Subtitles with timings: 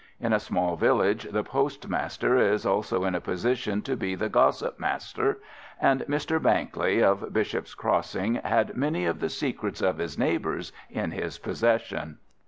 [0.19, 4.79] In a small village the postmaster is also in a position to be the gossip
[4.79, 5.37] master,
[5.79, 6.41] and Mr.
[6.41, 12.17] Bankley, of Bishop's Crossing, had many of the secrets of his neighbours in his possession.